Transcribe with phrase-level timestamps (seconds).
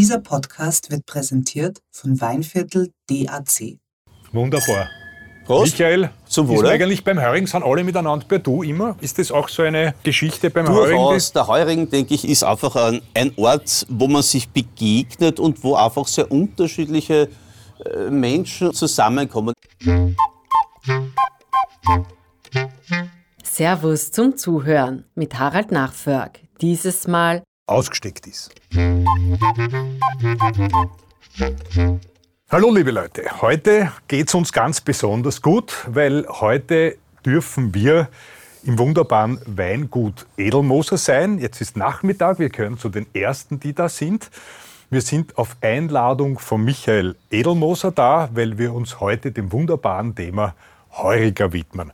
[0.00, 3.76] Dieser Podcast wird präsentiert von Weinviertel DAC.
[4.32, 4.88] Wunderbar.
[5.44, 5.72] Prost.
[5.72, 6.62] Michael, Zum ist Wohle.
[6.62, 8.96] man eigentlich beim Heuring, sind alle miteinander per Du immer?
[9.02, 10.96] Ist das auch so eine Geschichte beim Heuring?
[10.96, 15.62] Durchaus, der Heuring, denke ich, ist einfach ein, ein Ort, wo man sich begegnet und
[15.62, 17.28] wo einfach sehr unterschiedliche
[17.84, 19.52] äh, Menschen zusammenkommen.
[23.42, 26.40] Servus zum Zuhören mit Harald Nachförg.
[26.62, 28.50] Dieses Mal ausgesteckt ist.
[32.50, 38.08] Hallo liebe Leute, heute geht es uns ganz besonders gut, weil heute dürfen wir
[38.64, 41.38] im wunderbaren Weingut Edelmoser sein.
[41.38, 44.30] Jetzt ist Nachmittag, wir gehören zu den Ersten, die da sind.
[44.90, 50.54] Wir sind auf Einladung von Michael Edelmoser da, weil wir uns heute dem wunderbaren Thema
[50.90, 51.92] Heuriger widmen.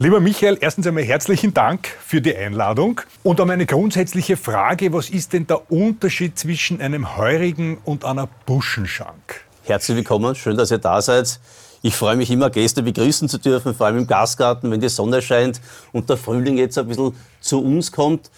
[0.00, 3.00] Lieber Michael, erstens einmal herzlichen Dank für die Einladung.
[3.24, 8.28] Und um eine grundsätzliche Frage, was ist denn der Unterschied zwischen einem Heurigen und einer
[8.46, 9.40] Buschenschank?
[9.64, 11.40] Herzlich willkommen, schön, dass ihr da seid.
[11.82, 15.20] Ich freue mich immer, Gäste begrüßen zu dürfen, vor allem im Gastgarten, wenn die Sonne
[15.20, 18.30] scheint und der Frühling jetzt ein bisschen zu uns kommt.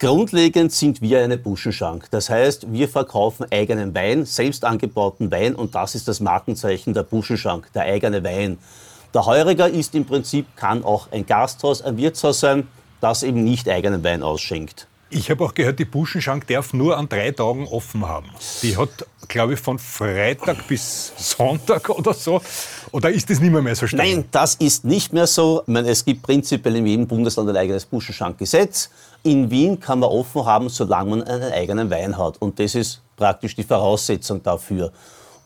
[0.00, 2.10] Grundlegend sind wir eine Buschenschank.
[2.10, 7.04] Das heißt, wir verkaufen eigenen Wein, selbst angebauten Wein und das ist das Markenzeichen der
[7.04, 8.58] Buschenschank, der eigene Wein.
[9.14, 12.66] Der Heuriger ist im Prinzip, kann auch ein Gasthaus, ein Wirtshaus sein,
[13.00, 14.88] das eben nicht eigenen Wein ausschenkt.
[15.08, 18.26] Ich habe auch gehört, die Buschenschank darf nur an drei Tagen offen haben.
[18.62, 22.40] Die hat, glaube ich, von Freitag bis Sonntag oder so.
[22.90, 23.98] Oder ist das nicht mehr, mehr so streng?
[23.98, 25.60] Nein, das ist nicht mehr so.
[25.60, 28.90] Ich meine, es gibt prinzipiell in jedem Bundesland ein eigenes Buschenschankgesetz.
[29.22, 32.42] In Wien kann man offen haben, solange man einen eigenen Wein hat.
[32.42, 34.90] Und das ist praktisch die Voraussetzung dafür.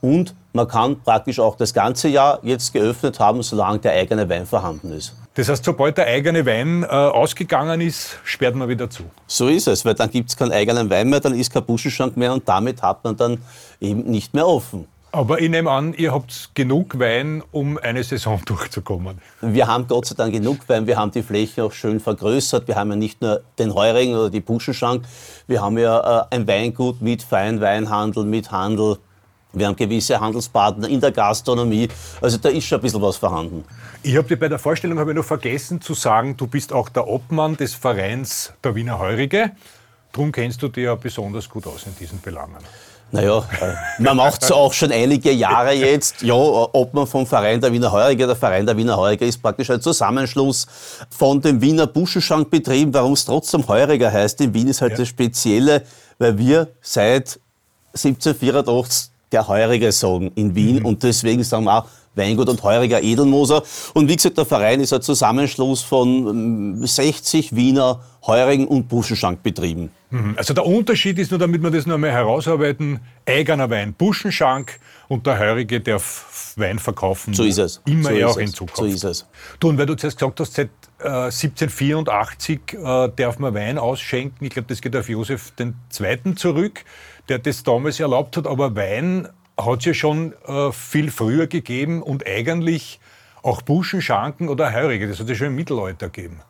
[0.00, 4.44] Und man kann praktisch auch das ganze Jahr jetzt geöffnet haben, solange der eigene Wein
[4.44, 5.14] vorhanden ist.
[5.34, 9.04] Das heißt, sobald der eigene Wein äh, ausgegangen ist, sperrt man wieder zu.
[9.28, 12.16] So ist es, weil dann gibt es keinen eigenen Wein mehr, dann ist kein Buschenschank
[12.16, 13.38] mehr und damit hat man dann
[13.80, 14.88] eben nicht mehr offen.
[15.12, 19.20] Aber ich nehme an, ihr habt genug Wein, um eine Saison durchzukommen.
[19.40, 22.66] Wir haben Gott sei Dank genug Wein, wir haben die Fläche auch schön vergrößert.
[22.66, 25.04] Wir haben ja nicht nur den Heurigen oder die Buschenschank,
[25.46, 28.98] wir haben ja äh, ein Weingut mit Feinweinhandel, mit Handel.
[29.52, 31.88] Wir haben gewisse Handelspartner in der Gastronomie.
[32.20, 33.64] Also da ist schon ein bisschen was vorhanden.
[34.02, 36.88] Ich habe dir bei der Vorstellung habe ich noch vergessen zu sagen, du bist auch
[36.90, 39.52] der Obmann des Vereins der Wiener Heurige.
[40.12, 42.56] Darum kennst du dich ja besonders gut aus in diesen Belangen.
[43.10, 46.20] Naja, äh, man macht es auch schon einige Jahre jetzt.
[46.20, 48.26] Ja, Obmann vom Verein der Wiener Heurige.
[48.26, 50.66] Der Verein der Wiener Heurige ist praktisch ein Zusammenschluss
[51.08, 52.92] von dem Wiener Buschenschankbetrieb.
[52.92, 54.98] Warum es trotzdem Heuriger heißt in Wien ist halt Ja.
[54.98, 55.84] das Spezielle,
[56.18, 57.40] weil wir seit
[57.94, 63.62] 1784 der Heurige sagen in Wien und deswegen sagen wir auch Weingut und Heuriger Edelmoser.
[63.94, 69.90] Und wie gesagt, der Verein ist ein Zusammenschluss von ähm, 60 Wiener Heurigen und Buschenschankbetrieben.
[70.10, 70.34] Mhm.
[70.36, 75.26] Also der Unterschied ist nur, damit wir das noch einmal herausarbeiten, eigener Wein, Buschenschank und
[75.26, 77.32] der Heurige darf Wein verkaufen.
[77.32, 77.80] So ist es.
[77.86, 78.48] Immer so ist auch in.
[78.48, 78.76] Zukunft.
[78.76, 79.26] So ist es.
[79.60, 84.44] Du, und weil du zuerst gesagt hast, seit äh, 1784 äh, darf man Wein ausschenken.
[84.44, 86.34] Ich glaube, das geht auf Josef II.
[86.34, 86.84] zurück,
[87.28, 88.46] der das damals erlaubt hat.
[88.46, 89.28] Aber Wein
[89.58, 93.00] hat es ja schon äh, viel früher gegeben und eigentlich
[93.42, 95.08] auch Buschenschanken oder Heurige.
[95.08, 96.40] Das hat es ja schon im Mittelalter gegeben.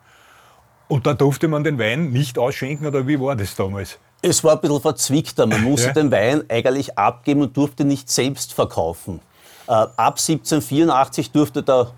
[0.87, 3.99] Und da durfte man den Wein nicht ausschenken, oder wie war das damals?
[4.21, 5.45] Es war ein bisschen verzwickter.
[5.45, 5.93] Man musste Ja.
[5.93, 9.21] den Wein eigentlich abgeben und durfte nicht selbst verkaufen.
[9.67, 11.91] Äh, ab 1784 durfte der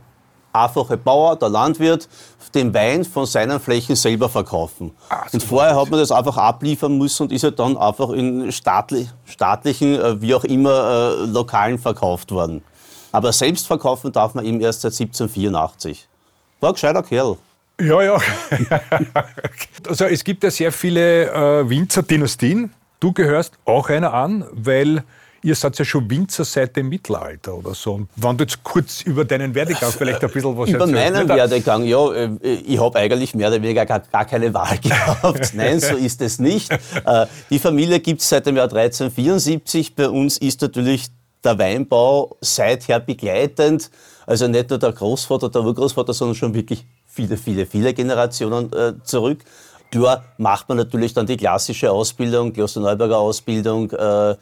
[0.54, 2.10] einfache Bauer, der Landwirt,
[2.56, 4.92] den Wein von seinen Flächen selber verkaufen.
[5.10, 8.52] Ah, und vorher hat man das einfach abliefern müssen und ist ja dann einfach in
[8.52, 12.64] staatli staatlichen, äh, wie auch immer, äh, Lokalen verkauft worden.
[13.12, 16.08] Aber selbst verkaufen darf man eben erst seit 1784.
[16.60, 17.38] War ein gescheiter Kerl.
[17.80, 18.18] Ja, ja.
[19.88, 22.74] also es gibt ja sehr viele äh, Winzer-Dynastien.
[23.00, 25.04] Du gehörst auch einer an, weil
[25.44, 27.94] ihr seid ja schon Winzer seit dem Mittelalter oder so.
[27.94, 31.28] Und wenn du jetzt kurz über deinen Werdegang vielleicht ein bisschen was Über meinen?
[31.28, 35.54] Werdegang, ja, äh, ich habe eigentlich mehr oder weniger gar, gar keine Wahl gehabt.
[35.54, 36.72] Nein, so ist es nicht.
[36.72, 39.96] Äh, Die Familie gibt es seit dem Jahr 1374.
[39.96, 41.08] Bei uns ist natürlich
[41.44, 43.90] der Weinbau seither begleitend.
[44.26, 48.94] Also nicht nur der Großvater, der Urgroßvater, sondern schon wirklich viele, viele, viele Generationen äh,
[49.04, 49.40] zurück.
[49.92, 53.92] Klar macht man natürlich dann die klassische Ausbildung, Kloster-Neuberger Ausbildung.
[53.92, 54.36] Äh,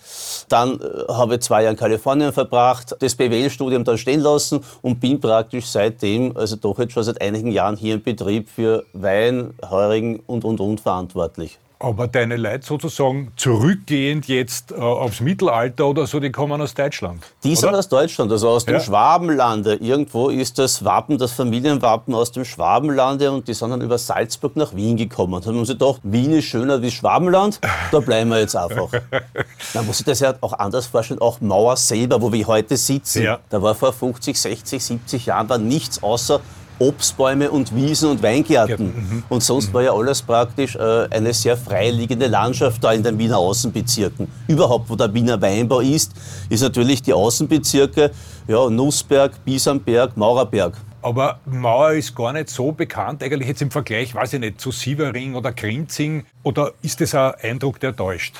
[0.48, 5.00] dann äh, habe ich zwei Jahre in Kalifornien verbracht, das BWL-Studium dann stehen lassen und
[5.00, 9.56] bin praktisch seitdem, also doch jetzt schon seit einigen Jahren hier im Betrieb für Wein,
[9.68, 11.57] Heurigen und, und, und verantwortlich.
[11.81, 17.24] Aber deine Leute sozusagen zurückgehend jetzt äh, aufs Mittelalter oder so, die kommen aus Deutschland.
[17.46, 18.80] Die sind aus Deutschland, also aus dem Ja.
[18.81, 19.76] Schwabenlande.
[19.76, 24.58] Irgendwo ist das Wappen, das Familienwappen aus dem Schwabenlande und die sind dann über Salzburg
[24.58, 25.36] nach Wien gekommen.
[25.36, 27.62] Und haben uns gedacht, Wien ist schöner wie Schwabenland,
[27.94, 28.90] da bleiben wir jetzt einfach.
[29.74, 33.24] Man muss sich das ja auch anders vorstellen, auch Mauer selber, wo wir heute sitzen.
[33.24, 33.40] Ja.
[33.50, 36.42] Da war vor 50, 60, 70 Jahren war nichts außer
[36.80, 39.24] Obstbäume und Wiesen und Weingärten.
[39.30, 43.38] Und sonst war ja alles praktisch äh, eine sehr freiliegende Landschaft da in den Wiener
[43.38, 44.28] Außenbezirken.
[44.48, 46.14] Überhaupt, wo der Wiener Weinbau ist,
[46.50, 48.12] ist natürlich die Außenbezirke,
[48.48, 50.74] ja, Nussberg, Biesamberg, Maurerberg.
[51.02, 54.72] Aber Mauer ist gar nicht so bekannt, eigentlich jetzt im Vergleich, weiß ich nicht, zu
[54.72, 56.26] Sievering oder Grinzing.
[56.44, 58.36] Oder ist das ein Eindruck, der täuscht?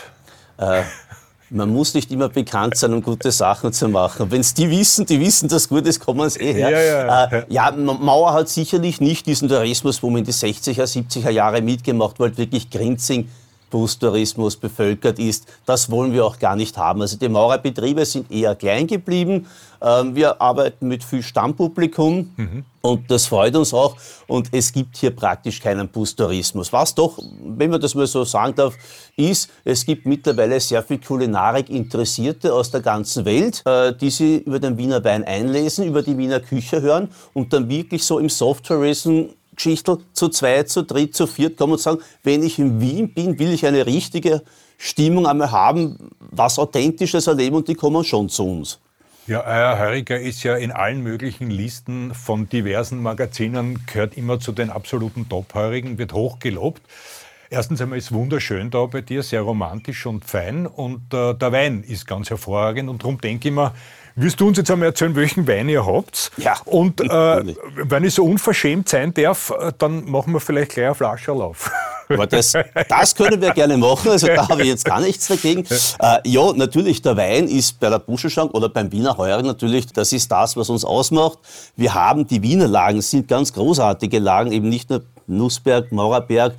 [1.51, 4.30] Man muss nicht immer bekannt sein, um gute Sachen zu machen.
[4.30, 6.69] Wenn es die wissen, die wissen, dass gut ist, kommen sie eh her.
[6.69, 10.31] Ja, ja, äh, ja, Ma- Mauer hat sicherlich nicht diesen Tourismus, wo man in die
[10.31, 13.30] 60er, 70er Jahre mitgemacht hat, wirklich Grinzing.
[13.69, 15.48] Bustourismus bevölkert ist.
[15.66, 17.01] Das wollen wir auch gar nicht haben.
[17.01, 19.48] Also die Maurerbetriebe sind eher klein geblieben.
[19.81, 22.30] Ähm, Wir arbeiten mit viel Stammpublikum
[22.81, 23.95] und das freut uns auch.
[24.27, 26.71] Und es gibt hier praktisch keinen Bustourismus.
[26.74, 28.75] Was doch, wenn man das mal so sagen darf,
[29.16, 34.60] ist, es gibt mittlerweile sehr viel Kulinarik-Interessierte aus der ganzen Welt, äh, die sich über
[34.60, 39.27] den Wiener Wein einlesen, über die Wiener Küche hören und dann wirklich so im Soft-Tourism
[39.60, 43.38] Geschichtel zu zweit, zu dritt, zu viert kommen und sagen, wenn ich in Wien bin,
[43.38, 44.42] will ich eine richtige
[44.78, 48.80] Stimmung einmal haben, was Authentisches erleben und die kommen schon zu uns.
[49.28, 54.54] Ja, euer Heuriger ist ja in allen möglichen Listen von diversen Magazinen, gehört immer zu
[54.54, 56.82] den absoluten Top-Heurigen, wird hoch gelobt.
[57.52, 61.84] Erstens einmal ist wunderschön da bei dir, sehr romantisch und fein und äh, der Wein
[61.84, 63.74] ist ganz hervorragend und darum denke ich mir,
[64.21, 66.31] wirst du uns jetzt einmal erzählen, welchen Wein ihr habt?
[66.38, 70.86] Ja, Und äh, wenn ich so unverschämt sein darf, äh, dann machen wir vielleicht gleich
[70.86, 71.71] eine Flasche auf.
[72.10, 72.54] Aber das,
[72.88, 75.66] das können wir gerne machen, also da habe ich jetzt gar nichts dagegen.
[76.00, 80.12] Äh, ja, natürlich, der Wein ist bei der Buschelschank oder beim Wiener Heuer natürlich, das
[80.12, 81.39] ist das, was uns ausmacht.
[81.75, 86.56] Wir haben die Wiener Lagen, sind ganz großartige Lagen, eben nicht nur Nussberg, Maurerberg.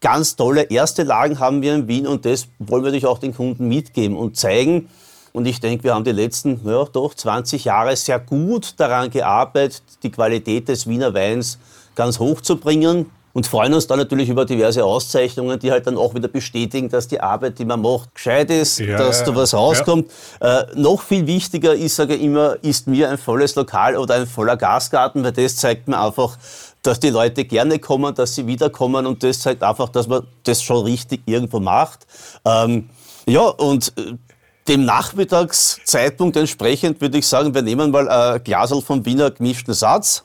[0.00, 3.34] Ganz tolle erste Lagen haben wir in Wien und das wollen wir natürlich auch den
[3.34, 4.88] Kunden mitgeben und zeigen.
[5.34, 9.82] Und ich denke, wir haben die letzten ja, doch 20 Jahre sehr gut daran gearbeitet,
[10.04, 11.58] die Qualität des Wiener Weins
[11.96, 13.10] ganz hoch zu bringen.
[13.32, 17.08] Und freuen uns dann natürlich über diverse Auszeichnungen, die halt dann auch wieder bestätigen, dass
[17.08, 20.08] die Arbeit, die man macht, gescheit ist, Ja, dass ja, da was rauskommt.
[20.40, 24.28] Äh, noch viel wichtiger ist, sage ich immer, ist mir ein volles Lokal oder ein
[24.28, 26.38] voller Gastgarten, weil das zeigt mir einfach,
[26.82, 30.62] dass die Leute gerne kommen, dass sie wiederkommen und das zeigt einfach, dass man das
[30.62, 32.06] schon richtig irgendwo macht.
[32.44, 32.88] Ähm,
[33.26, 34.12] ja, und äh,
[34.68, 40.24] dem Nachmittagszeitpunkt entsprechend würde ich sagen, wir nehmen mal ein Glasel vom Wiener gemischten Satz.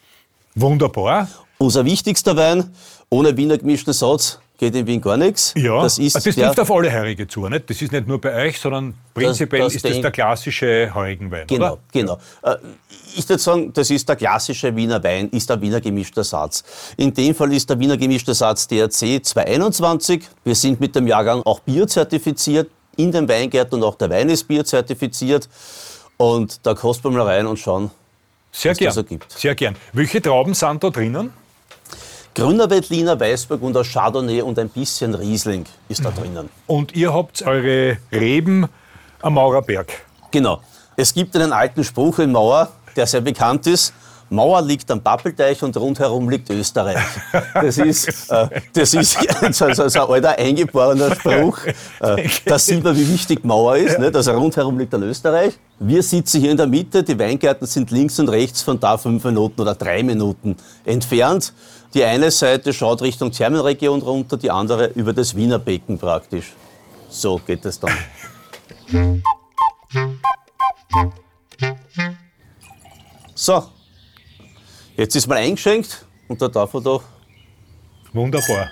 [0.56, 1.28] Wunderbar.
[1.58, 2.74] Unser wichtigster Wein,
[3.10, 5.54] ohne Wiener gemischten Satz geht in Wien gar nichts.
[5.56, 7.70] Ja, das ist das der, trifft auf alle Heurige zu, nicht?
[7.70, 11.74] Das ist nicht nur bei euch, sondern prinzipiell das ist das der klassische Heurigenwein, Genau,
[11.74, 11.80] oder?
[11.92, 12.18] genau.
[12.44, 12.56] Äh,
[13.16, 16.64] Ich würde sagen, das ist der klassische Wiener Wein, ist der Wiener gemischter Satz.
[16.98, 20.28] In dem Fall ist der Wiener gemischte Satz DRC 221.
[20.44, 22.70] Wir sind mit dem Jahrgang auch biozertifiziert
[23.00, 25.48] in den Weingärten und auch der Wein ist biozertifiziert.
[26.18, 27.92] Und da kosten wir mal rein und schauen.
[28.52, 28.90] Sehr was gern.
[28.90, 29.32] das ergibt.
[29.32, 29.76] Sehr gern.
[29.94, 31.32] Welche Trauben sind da drinnen?
[32.36, 36.04] Grüner Veltliner, Weißburg und aus Chardonnay und ein bisschen Riesling ist Mhm.
[36.04, 36.50] da drinnen.
[36.68, 38.68] Und ihr habt eure Reben
[39.22, 39.92] am Maurerberg.
[40.32, 40.62] Genau.
[40.96, 43.94] Es gibt einen alten Spruch in Mauer, der sehr bekannt ist.
[44.30, 46.98] Mauer liegt am Pappelteich und rundherum liegt Österreich.
[47.54, 49.18] Das ist, äh, das ist
[49.52, 51.60] so, so, so ein alter eingeborener Spruch.
[52.00, 53.98] Äh, da sieht man, wie wichtig Mauer ist.
[54.00, 54.16] Nicht?
[54.16, 55.54] Also rundherum liegt dann Österreich.
[55.80, 57.04] Wir sitzen hier in der Mitte.
[57.04, 61.54] Die Weingärten sind links und rechts von da fünf Minuten oder drei Minuten entfernt.
[61.94, 66.54] Die eine Seite schaut Richtung Thermenregion runter, die andere über das Wiener Becken praktisch.
[67.10, 67.92] So geht es dann.
[73.34, 73.64] So,
[75.00, 77.04] jetzt ist mal eingeschenkt und da darf er doch.
[78.14, 78.70] Wunderbar.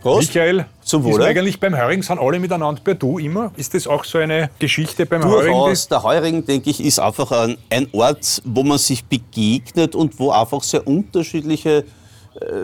[0.00, 0.34] Prost.
[0.34, 1.24] Michael, Zum ist Wohle.
[1.24, 3.52] eigentlich beim Heurigen, sind alle miteinander per Du immer?
[3.56, 5.22] Ist das auch so eine Geschichte beim?
[5.22, 10.18] Durchaus, der Heurigen, denke ich, ist einfach ein, ein Ort, wo man sich begegnet und
[10.18, 11.84] wo einfach sehr unterschiedliche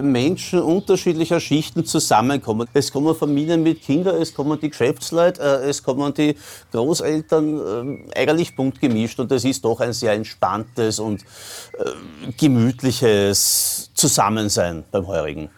[0.03, 2.69] Menschen unterschiedlicher Schichten zusammenkommen.
[2.73, 6.35] Es kommen Familien mit Kindern, es kommen die Geschäftsleute, äh, es kommen die
[6.73, 13.91] Großeltern, äh, eigentlich bunt gemischt und es ist doch ein sehr entspanntes und äh, gemütliches
[13.95, 15.51] Zusammensein beim Heurigen.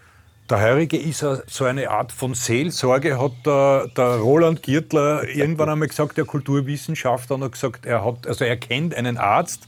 [0.50, 5.88] Der Heurige ist so eine Art von Seelsorge, hat der, der Roland Giertler irgendwann einmal
[5.88, 9.62] gesagt, der Kulturwissenschaftler, und hat gesagt, er, hat, also er kennt einen Arzt,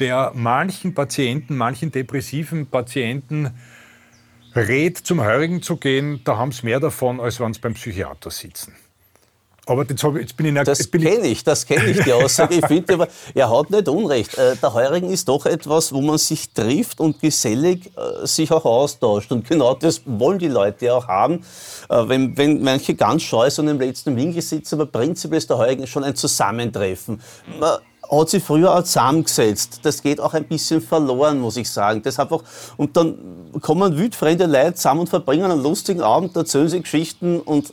[0.00, 3.52] der manchen Patienten, manchen depressiven Patienten
[4.56, 8.30] rät, zum Heurigen zu gehen, da haben sie mehr davon, als wenn sie beim Psychiater
[8.30, 8.74] sitzen.
[9.68, 10.62] Aber jetzt, hab, jetzt bin ich...
[10.62, 12.54] Das kenne ich, das kenne ich, die Aussage.
[12.54, 14.38] Ich finde aber, er hat nicht Unrecht.
[14.38, 18.64] Äh, der Heurigen ist doch etwas, wo man sich trifft und gesellig äh, sich auch
[18.64, 19.32] austauscht.
[19.32, 21.44] Und genau das wollen die Leute auch haben.
[21.88, 25.58] Äh, wenn, wenn manche ganz scheu so im letzten Winkel sitzen, aber prinzipiell ist der
[25.58, 27.20] Heurigen schon ein Zusammentreffen.
[27.58, 27.78] Man,
[28.10, 29.80] hat sich früher auch zusammengesetzt.
[29.82, 32.02] Das geht auch ein bisschen verloren, muss ich sagen.
[32.02, 32.42] Das einfach,
[32.76, 37.70] und dann kommen wildfremde Leute zusammen und verbringen einen lustigen Abend, erzählen sie Geschichten und
[37.70, 37.72] äh,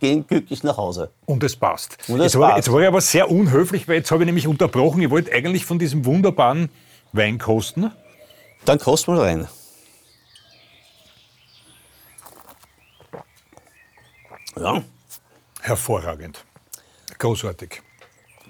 [0.00, 1.10] gehen glücklich nach Hause.
[1.26, 1.96] Und es passt.
[2.08, 2.66] Und es jetzt, war, passt.
[2.66, 5.02] jetzt war ich aber sehr unhöflich, weil jetzt habe ich nämlich unterbrochen.
[5.02, 6.68] Ich wollte eigentlich von diesem wunderbaren
[7.12, 7.90] Wein kosten.
[8.64, 9.48] Dann kost mal rein.
[14.56, 14.82] Ja,
[15.60, 16.44] Hervorragend.
[17.18, 17.82] Großartig.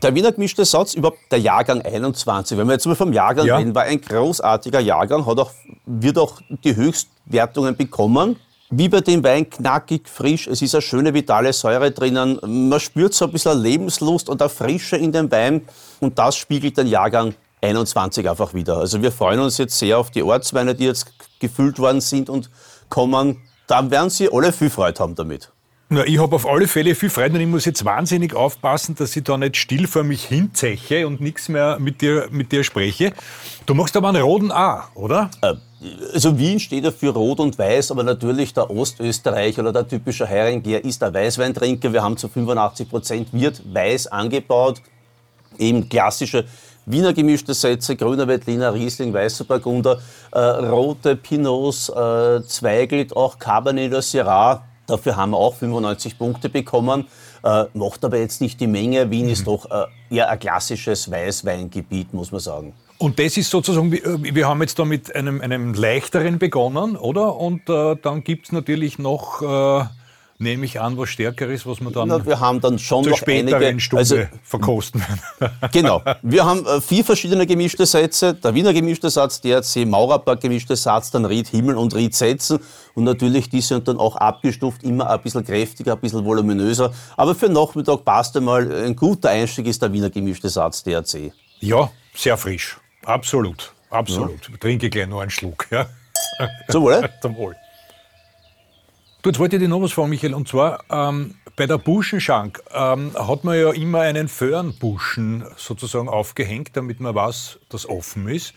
[0.03, 3.57] Der Wiener gemischte Satz, überhaupt der Jahrgang 21, wenn wir jetzt mal vom Jahrgang Ja.
[3.59, 5.51] reden, war ein großartiger Jahrgang, hat auch,
[5.85, 8.37] wird auch die Höchstwertungen bekommen.
[8.71, 13.13] Wie bei dem Wein knackig, frisch, es ist eine schöne vitale Säure drinnen, man spürt
[13.15, 15.63] so ein bisschen Lebenslust und eine Frische in dem Wein
[15.99, 18.79] und das spiegelt den Jahrgang 21 einfach wieder.
[18.79, 22.49] Also wir freuen uns jetzt sehr auf die Ortsweine, die jetzt gefüllt worden sind und
[22.89, 23.39] kommen.
[23.67, 25.51] Da werden Sie alle viel Freude haben damit.
[25.93, 29.17] Na, ich habe auf alle Fälle viel Freude und ich muss jetzt wahnsinnig aufpassen, dass
[29.17, 33.13] ich da nicht still vor mich hinzeche und nichts mehr mit dir, mit dir spreche.
[33.67, 35.33] Du machst aber einen roten A, oder?
[36.15, 40.29] Also Wien steht ja für Rot und Weiß, aber natürlich der Ostösterreich oder der typische
[40.29, 41.93] Heiringer ist der Weißweintrinker.
[41.93, 44.81] Wir haben zu 85 Prozent wird weiß angebaut.
[45.59, 46.45] Eben klassische
[46.87, 53.91] Wiener gemischte Sätze, grüner Veltliner, Riesling, weißer Burgunder, äh, rote Pinots, äh, Zweigelt, auch Cabernet
[53.91, 54.70] oder Syrah.
[54.91, 57.07] Dafür haben wir auch 95 Punkte bekommen.
[57.43, 59.11] Äh, macht aber jetzt nicht die Menge.
[59.11, 62.73] Wien ist doch äh, eher ein klassisches Weißweingebiet, muss man sagen.
[62.99, 67.37] Und das ist sozusagen, wir- wir haben jetzt da mit einem, einem leichteren begonnen, oder?
[67.37, 69.85] Und äh, dann gibt es natürlich noch, äh,
[70.41, 73.19] nehme ich an, was Stärkeres, was wir dann Na, wir haben dann schon zur noch
[73.19, 75.53] späteren einige, Stunde also verkosten werden.
[75.73, 76.03] Genau.
[76.23, 78.35] Wir haben äh, vier verschiedene gemischte Sätze.
[78.35, 79.85] Der Wiener gemischte Satz, der C.
[79.85, 82.59] Maurerpark gemischte Satz, dann Ried Himmel und Ried Sätzen.
[82.95, 86.93] Und natürlich, die sind dann auch abgestuft, immer ein bisschen kräftiger, ein bisschen voluminöser.
[87.17, 91.33] Aber für Nachmittag passt einmal, ein guter Einstieg ist der Wiener gemischte Satz, DRC.
[91.61, 92.79] ja, sehr frisch.
[93.05, 93.73] Absolut.
[93.91, 94.49] Absolut.
[94.53, 95.67] Ich trinke gleich noch einen Schluck.
[95.71, 95.87] Ja.
[96.69, 97.09] Zum Wohl.
[97.21, 97.57] Zum Wohl.
[99.23, 100.33] Du, jetzt wollte ich dir noch was fragen, Michael.
[100.33, 106.71] Und zwar ähm, bei der Buschenschank ähm, hat man ja immer einen Föhrenbuschen sozusagen aufgehängt,
[106.73, 108.55] damit man weiß, dass offen ist.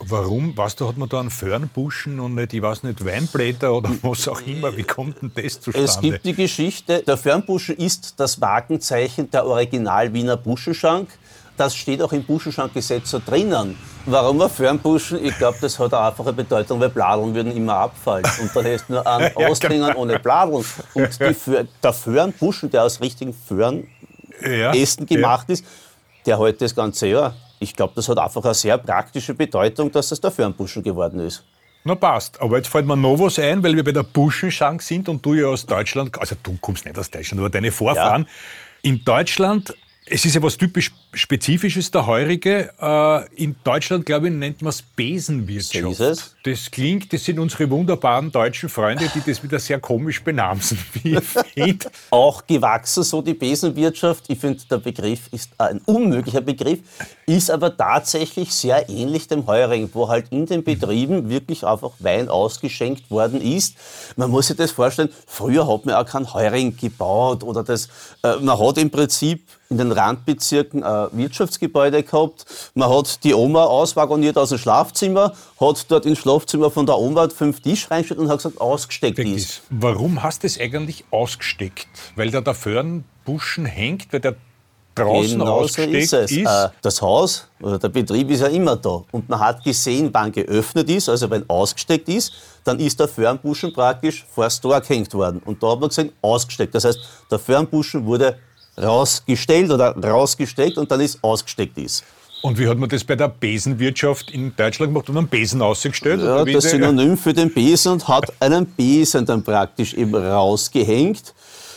[0.00, 3.90] Warum, weißt du, hat man da einen Föhrenbuschen und nicht, ich weiß nicht, Weinblätter oder
[4.00, 4.74] was auch immer?
[4.76, 5.84] Wie kommt denn das zustande?
[5.84, 11.08] Es gibt die Geschichte, der Fernbuschen ist das Markenzeichen der Original Wiener Buschenschank.
[11.58, 13.76] Das steht auch im Buschenschrankgesetz so drinnen.
[14.06, 15.22] Warum ein Fernbuschen?
[15.24, 18.24] Ich glaube, das hat eine einfache Bedeutung, weil Bladeln würden immer abfallen.
[18.40, 20.64] Und dann du nur Ja, Ausklingen ohne Bladeln.
[20.94, 23.36] Und die der Föhrenbuschen, der aus richtigen ja,
[24.40, 25.64] Föhrenästen gemacht ist,
[26.24, 27.34] der hält das ganze Jahr.
[27.58, 31.44] Ich glaube, das hat einfach eine sehr praktische Bedeutung, dass das der Fernbuschen geworden ist.
[31.82, 32.40] Na passt.
[32.40, 35.34] Aber jetzt fällt mir noch was ein, weil wir bei der Buschenschank sind und du
[35.34, 38.28] ja aus Deutschland, also du kommst nicht aus Deutschland, aber deine Vorfahren.
[38.82, 39.74] In Deutschland,
[40.10, 42.70] es ist ja was typisch Spezifisches, der Heurige.
[42.80, 45.82] Äh, in Deutschland, glaube ich, nennt man es Besenwirtschaft.
[45.82, 46.36] So ist es.
[46.44, 50.78] Das klingt, das sind unsere wunderbaren deutschen Freunde, die das wieder sehr komisch benamsen,
[52.10, 54.24] auch gewachsen, so die Besenwirtschaft.
[54.28, 56.80] Ich finde, der Begriff ist ein unmöglicher Begriff,
[57.26, 62.28] ist aber tatsächlich sehr ähnlich dem Heurigen, wo halt in den Betrieben wirklich einfach Wein
[62.28, 63.76] ausgeschenkt worden ist.
[64.16, 67.88] Man muss sich das vorstellen, früher hat man auch keinen Heuring gebaut oder das,
[68.22, 72.46] äh, man hat im Prinzip in den Randbezirken ein Wirtschaftsgebäude gehabt.
[72.74, 77.28] Man hat die Oma auswagoniert aus dem Schlafzimmer, hat dort ins Schlafzimmer von der Oma
[77.28, 79.62] fünf Tisch reingestellt und hat gesagt, ausgesteckt ist.
[79.70, 81.88] Warum hast du es eigentlich ausgesteckt?
[82.16, 84.36] Weil da der Föhrenbuschen hängt, weil der
[84.94, 86.32] draußen Genau so ausgesteckt ist es.
[86.32, 89.04] Äh, das Haus oder der Betrieb ist ja immer da.
[89.12, 92.32] Und man hat gesehen, wann geöffnet ist, also wenn ausgesteckt ist,
[92.64, 95.40] dann ist der Fernbuschen praktisch vor das Tor gehängt worden.
[95.44, 96.74] Und da hat man gesehen, ausgesteckt.
[96.74, 96.98] Das heißt,
[97.30, 98.38] der Fernbuschen wurde
[98.82, 102.04] rausgestellt oder rausgesteckt und dann ist ausgesteckt ist.
[102.40, 105.08] Und wie hat man das bei der Besenwirtschaft in Deutschland gemacht?
[105.08, 106.22] Man einen Besen ausgestellt?
[106.22, 111.34] Ja, das Synonym für den Besen und hat einen Besen dann praktisch eben rausgehängt.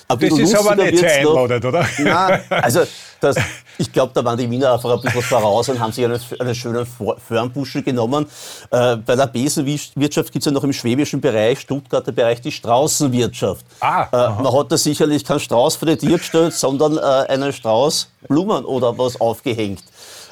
[0.08, 1.88] Ein Das ist aber nicht einladend, oder?
[1.98, 2.82] Nein, also
[3.20, 3.38] das,
[3.82, 6.56] ich glaube, da waren die Wiener einfach ein bisschen voraus und haben sich einen, einen
[6.56, 6.86] schönen
[7.28, 8.28] Fernbuschel genommen.
[8.70, 13.66] Äh, bei der Besenwirtschaft gibt es ja noch im schwäbischen Bereich, Stuttgarter Bereich, die Straußenwirtschaft.
[13.80, 17.52] Ah, äh, man hat da sicherlich keinen Strauß für die Tier gestellt, sondern äh, einen
[17.52, 19.84] Strauß Blumen oder was aufgehängt.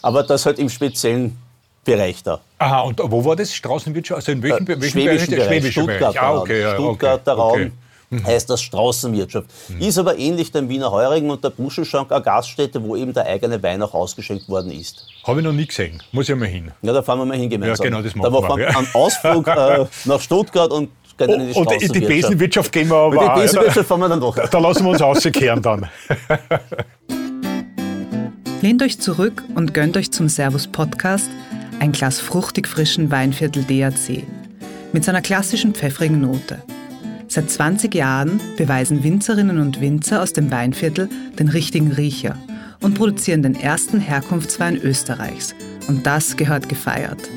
[0.02, 1.38] Aber das halt im speziellen
[1.84, 2.40] Bereich da.
[2.60, 3.54] Aha, und wo war das?
[3.54, 4.18] Straußenwirtschaft?
[4.18, 5.48] Also in welchem, Äh, welchem Schwäbischen Bereich?
[5.48, 6.36] Bereich, Schwäbischer Stuttgarter Bereich.
[6.36, 6.86] Ah, okay, ja, Raum.
[6.86, 7.72] Stuttgarter okay, Raum okay.
[8.10, 8.26] Mhm.
[8.26, 9.48] heißt das Straußenwirtschaft.
[9.80, 13.62] Ist aber ähnlich dem Wiener Heurigen und der Buschelschank eine Gaststätte, wo eben der eigene
[13.62, 15.06] Wein auch ausgeschenkt worden ist.
[15.26, 16.02] Habe ich noch nie gesehen.
[16.12, 16.72] Muss ich mal hin.
[16.82, 17.86] Ja, da fahren wir mal hin gemeinsam.
[17.86, 18.78] Ja, genau, das da machen machen wir, wir ja.
[18.78, 22.00] einen Ausflug äh, nach Stuttgart und gehen dann in die Und in die.
[22.00, 23.36] Besenwirtschaft gehen wir aber Und auch.
[23.36, 24.36] die Besenwirtschaft fahren wir dann doch.
[24.36, 25.88] Da lassen wir uns rauskehren dann.
[28.62, 31.30] Lehnt euch zurück und gönnt euch zum Servus Podcast
[31.80, 34.24] ein Glas fruchtig frischen Weinviertel DAC
[34.92, 36.62] mit seiner klassischen pfeffrigen Note.
[37.32, 41.08] Seit 20 Jahren beweisen Winzerinnen und Winzer aus dem Weinviertel
[41.38, 42.36] den richtigen Riecher
[42.82, 45.54] und produzieren den ersten Herkunftswein Österreichs.
[45.88, 47.30] Und das gehört gefeiert.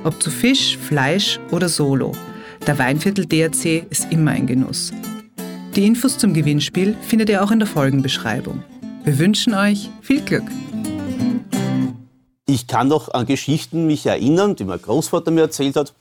[0.05, 2.13] Ob zu Fisch, Fleisch oder Solo,
[2.67, 4.93] der Weinviertel DAC ist immer ein Genuss.
[5.75, 8.63] Die Infos zum Gewinnspiel findet ihr auch in der Folgenbeschreibung.
[9.05, 10.45] Wir wünschen euch viel Glück!
[12.47, 15.93] Ich kann noch an Geschichten mich erinnern, die mein Großvater mir erzählt hat.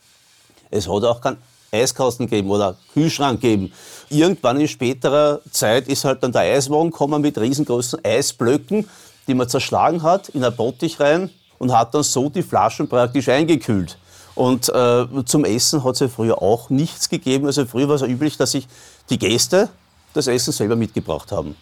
[0.70, 1.38] Es hat auch keinen
[1.72, 3.72] Eiskasten gegeben oder Kühlschrank gegeben.
[4.10, 8.88] Irgendwann in späterer Zeit ist halt dann der Eiswagen gekommen mit riesengroßen Eisblöcken,
[9.26, 13.28] die man zerschlagen hat, in ein Bottich rein und hat dann so die Flaschen praktisch
[13.28, 13.96] eingekühlt.
[14.34, 17.46] Und äh, zum Essen hat es ja früher auch nichts gegeben.
[17.46, 18.66] Also früher war es ja üblich, dass sich
[19.10, 19.68] die Gäste
[20.14, 21.54] das Essen selber mitgebracht haben.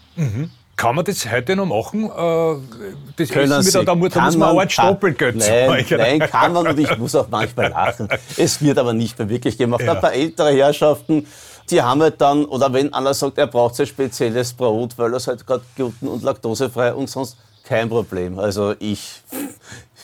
[0.76, 2.04] Kann man das heute noch machen?
[2.04, 2.60] Äh,
[3.16, 3.84] Das Können Essen Sie.
[3.84, 7.14] da muss, da muss man man- Art Stoppelgeld Nein, nein, kann man und ich muss
[7.14, 8.08] auch manchmal lachen.
[8.36, 9.82] Es wird aber nicht mehr wirklich gemacht.
[9.82, 9.92] Ja.
[9.94, 11.26] Ein paar ältere Herrschaften,
[11.70, 15.16] die haben halt dann, oder wenn einer sagt, er braucht ein spezielles Brot, weil er
[15.18, 18.38] es halt gerade gluten- und laktosefrei und sonst kein Problem.
[18.38, 19.22] Also ich,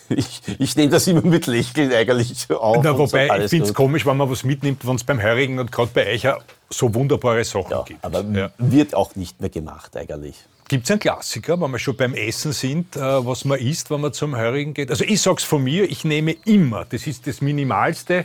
[0.08, 2.82] ich, ich nehme das immer mit Lächeln eigentlich auf.
[2.82, 5.58] Na, wobei, sag, ich finde es komisch, wenn man was mitnimmt, wenn es beim Heurigen
[5.58, 6.38] und gerade bei euch ja
[6.70, 8.04] so wunderbare Sachen Ja, gibt.
[8.04, 8.50] aber Ja.
[8.58, 10.36] wird auch nicht mehr gemacht eigentlich.
[10.68, 14.00] Gibt es einen Klassiker, wenn wir schon beim Essen sind, äh, was man isst, wenn
[14.00, 14.90] man zum Heurigen geht?
[14.90, 18.24] Also ich sag's von mir, ich nehme immer, das ist das Minimalste,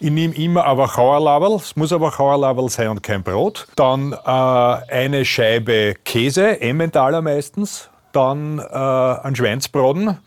[0.00, 3.66] ich nehme immer aber Kauerlabel, es muss aber Kauerlabel sein und kein Brot.
[3.74, 7.88] Dann äh, eine Scheibe Käse, Emmentaler meistens.
[8.12, 10.18] Dann äh, ein Schweinsbraten,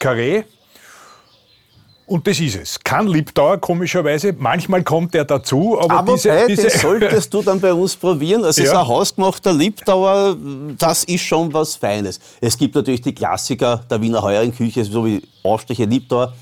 [0.00, 0.42] Karree.
[2.06, 2.80] Und das ist es.
[2.82, 4.34] Kein Liebdauer, komischerweise.
[4.36, 7.94] Manchmal kommt der dazu, aber, Aber diese, wobei, diese das solltest du dann bei uns
[7.94, 8.42] probieren.
[8.42, 8.70] Also Ja.
[8.72, 10.36] so ein hausgemachter Liebdauer,
[10.76, 12.18] das ist schon was Feines.
[12.40, 16.32] Es gibt natürlich die Klassiker der Wiener Heuerenküche, so wie Aufstriche Liebdauer,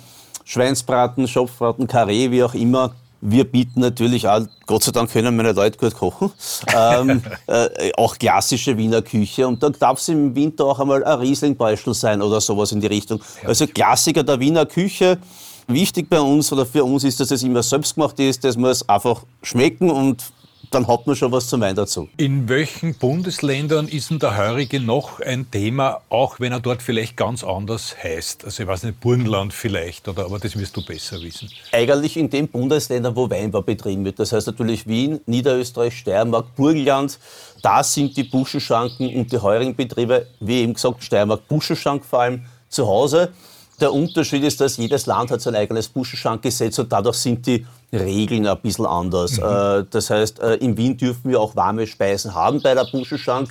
[0.46, 2.94] Schweinsbraten, Schopfbraten, Karree, wie auch immer.
[3.20, 6.30] Wir bieten natürlich auch, Gott sei Dank können meine Leute gut kochen,
[6.76, 9.46] ähm, äh, auch klassische Wiener Küche.
[9.48, 12.86] Und dann darf es im Winter auch einmal ein Rieslingbeustel sein oder sowas in die
[12.86, 13.20] Richtung.
[13.44, 15.18] Also Klassiker der Wiener Küche.
[15.66, 19.22] Wichtig bei uns oder für uns ist, dass es immer selbstgemacht ist, das muss einfach
[19.42, 20.24] schmecken und
[20.70, 22.08] dann hat man schon was zum Wein dazu.
[22.16, 27.16] In welchen Bundesländern ist denn der Heurige noch ein Thema, auch wenn er dort vielleicht
[27.16, 28.44] ganz anders heißt?
[28.44, 31.50] Also ich weiß nicht, Burgenland vielleicht, oder, aber das wirst du besser wissen.
[31.72, 34.18] Eigentlich in den Bundesländern, wo Weinbau betrieben wird.
[34.18, 37.18] Das heißt natürlich Wien, Niederösterreich, Steiermark, Burgenland.
[37.62, 42.86] Da sind die Buschenschanken und die Heuringbetriebe, wie eben gesagt, Steiermark, Buschenschank vor allem zu
[42.86, 43.32] Hause.
[43.80, 48.46] Der Unterschied ist, dass jedes Land hat sein eigenes Buschenschankgesetz und dadurch sind die Regeln
[48.46, 49.38] ein bisschen anders.
[49.38, 53.48] Äh, Das heißt, äh, in Wien dürfen wir auch warme Speisen haben bei der Buschenschank.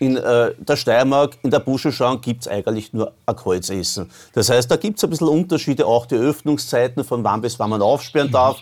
[0.00, 4.08] In äh, der Steiermark, in der Buschenschank gibt es eigentlich nur ein Kreuzessen.
[4.32, 7.70] Das heißt, da gibt es ein bisschen Unterschiede, auch die Öffnungszeiten, von wann bis wann
[7.70, 8.58] man aufsperren darf.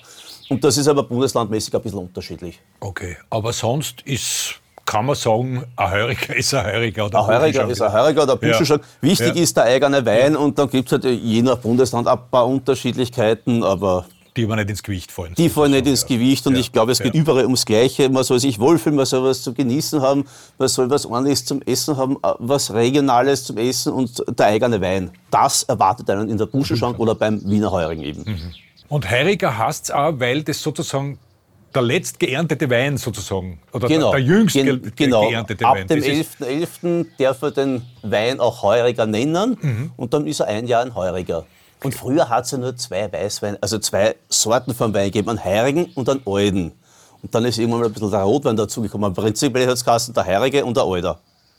[0.48, 2.60] Und das ist aber bundeslandmäßig ein bisschen unterschiedlich.
[2.80, 4.54] Okay, aber sonst ist,
[4.86, 7.06] kann man sagen, ein Heuriger ist ein Heuriger.
[7.06, 8.78] Oder Ein Heuriger ist ein Heuriger oder ein Ja.
[9.00, 9.42] Wichtig Ja.
[9.42, 13.62] ist der eigene Wein und dann gibt es halt je nach Bundesland ein paar Unterschiedlichkeiten,
[13.64, 14.06] aber
[14.36, 15.34] Die aber nicht ins Gewicht fallen.
[15.36, 17.20] Die fallen nicht ins Gewicht und Ja, ich glaube, es geht ja.
[17.20, 18.08] überall ums Gleiche.
[18.10, 20.24] Man soll sich wohlfühlen, man soll was zu genießen haben,
[20.58, 24.80] man soll was ordentliches zum Essen haben, äh, was Regionales zum Essen und der eigene
[24.80, 25.10] Wein.
[25.30, 28.24] Das erwartet einen in der Buschenschank oder beim Wiener Heurigen eben.
[28.88, 31.18] Und Heuriger heißt es auch, weil das sozusagen
[31.74, 35.28] der letzt geerntete Wein sozusagen, oder Genau, der, der jüngst ge Gen- ge genau.
[35.28, 35.86] geerntete Ab Wein.
[35.86, 37.06] dem Das ist- 11.11.
[37.18, 39.90] darf er den Wein auch Heuriger nennen Mhm.
[39.96, 41.44] und dann ist er ein Jahr ein Heuriger.
[41.82, 45.44] Und früher hat es ja nur zwei Weißwein, also zwei Sorten von Wein gegeben, einen
[45.44, 46.72] Heurigen und einen Alten.
[47.22, 49.12] Und dann ist irgendwann mal ein bisschen der Rotwein dazugekommen.
[49.14, 51.18] Prinzipiell hat es geheißen, der Heurige und der Alter.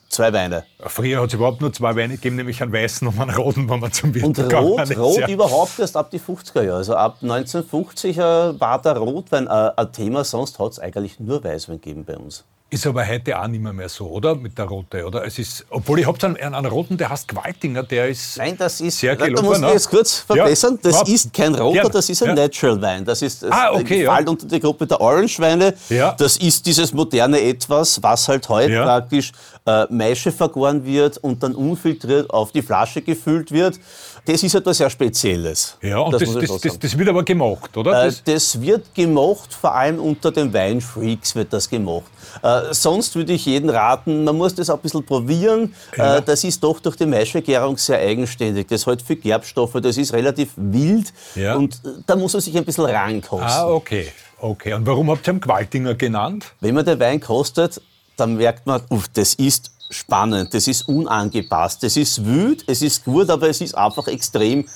[0.09, 0.63] Zwei Weine.
[0.79, 3.79] Früher hat es überhaupt nur zwei Weine gegeben, nämlich einen weißen und einen roten, wenn
[3.79, 4.97] man zum Wirt Und Rot, ist.
[4.97, 5.27] Rot ja.
[5.27, 6.77] überhaupt erst ab die 50er Jahre.
[6.77, 11.43] Also ab 1950 äh, war der Rotwein äh, ein Thema, sonst hat es eigentlich nur
[11.43, 12.45] Weißwein gegeben bei uns.
[12.69, 14.35] Ist aber heute auch nicht mehr, mehr so, oder?
[14.35, 15.25] Mit der Rote, oder?
[15.25, 18.81] Es ist, obwohl ich habe einen, einen, roten, der heißt Gewaltinger, der ist Nein, das
[18.81, 19.35] ist, sehr gelungen.
[19.35, 19.71] Da muss ich ne?
[19.71, 20.77] jetzt kurz verbessern.
[20.83, 21.89] Ja, das ist kein roter, Gerne.
[21.91, 22.43] das ist ein Ja.
[22.43, 23.05] Natural Wein.
[23.05, 24.13] Das ist das Ah, okay, ja.
[24.13, 25.75] fällt unter die Gruppe der Orange Weine.
[25.87, 26.11] Ja.
[26.19, 28.83] Das ist dieses moderne Etwas, was halt heute Ja.
[28.83, 29.31] praktisch
[29.65, 33.79] äh, Maische vergoren wird und dann unfiltriert auf die Flasche gefüllt wird.
[34.27, 35.77] Das ist etwas sehr Spezielles.
[35.81, 38.05] Ja, und das, das, das, das wird aber gemacht, oder?
[38.07, 42.11] Äh, Das, wird gemocht, vor allem unter den Weinfreaks wird das gemocht.
[42.43, 45.73] Äh, sonst würde ich jeden raten, man muss das auch ein bisschen probieren.
[45.95, 46.17] Ja.
[46.17, 48.67] Äh, das ist doch durch die Maischegärung sehr eigenständig.
[48.67, 51.55] Das hat viel Gerbstoffe, das ist relativ wild Ja.
[51.55, 53.47] und äh, da muss man sich ein bisschen rankosten.
[53.47, 54.11] ah, okay.
[54.39, 54.73] Okay.
[54.73, 56.45] Und warum habt ihr ihn Gewaltinger genannt?
[56.59, 57.81] Wenn man den Wein kostet,
[58.17, 63.03] dann merkt man, uff, das ist spannend, das ist unangepasst, das ist wüt, es ist
[63.05, 64.67] gut, aber es ist einfach extrem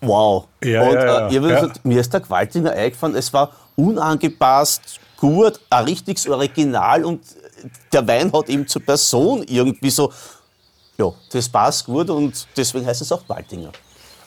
[0.00, 0.46] wow.
[0.62, 1.28] Ja, und ja, ja.
[1.28, 1.60] Äh, ich hab Ja.
[1.60, 7.22] gesagt, mir ist der Gewaltinger eingefallen, es war unangepasst, gut, ein richtiges Original und
[7.92, 10.12] der Wein hat eben zur Person irgendwie so,
[10.98, 13.72] ja, das passt gut und deswegen heißt es auch Gewaltinger.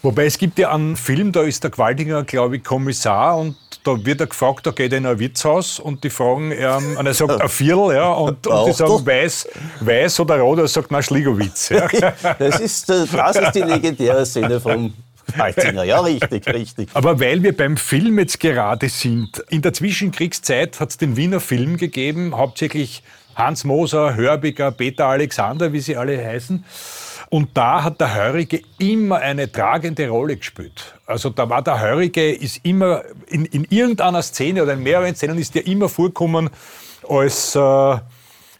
[0.03, 4.05] Wobei es gibt ja einen Film, da ist der Gewaltinger, glaube ich, Kommissar und da
[4.05, 7.13] wird er gefragt, da geht er in ein Wirtshaus und die fragen, ähm, und er
[7.13, 9.47] sagt ein Viertel, ja, und, und die sagen weiß,
[9.79, 11.69] weiß oder rot, er sagt, na, Schligowitz.
[11.69, 11.87] Ja.
[12.39, 14.93] Das ist, das ist die legendäre Szene vom
[15.27, 15.83] Gewaltinger.
[15.83, 16.89] Ja, richtig, richtig.
[16.93, 21.39] Aber weil wir beim Film jetzt gerade sind, in der Zwischenkriegszeit hat es den Wiener
[21.39, 23.03] Film gegeben, hauptsächlich
[23.35, 26.63] Hans Moser, Hörbiger, Peter Alexander, wie sie alle heißen.
[27.29, 30.95] Und da hat der Heurige immer eine tragende Rolle gespielt.
[31.05, 35.37] Also da war der Heurige, ist immer in, in irgendeiner Szene oder in mehreren Szenen
[35.37, 36.49] ist der immer vorkommen
[37.07, 37.97] als äh,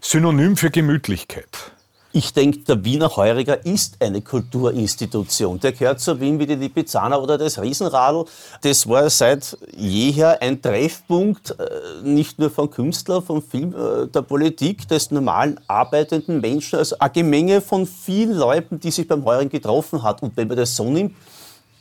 [0.02, 1.72] Synonym für Gemütlichkeit.
[2.18, 5.60] Ich denke, der Wiener Heuriger ist eine Kulturinstitution.
[5.60, 8.26] Der gehört zu Wien wie die Lipizzaner oder das Riesenradl.
[8.64, 14.24] Das war seit jeher ein Treffpunkt, äh, nicht nur von Künstlern, vom Film, äh, der
[14.24, 19.52] Politik, des normalen arbeitenden Menschen, also eine Gemenge von vielen Leuten, die sich beim Heurigen
[19.52, 20.24] getroffen hat.
[20.24, 21.14] Und wenn man das so nimmt,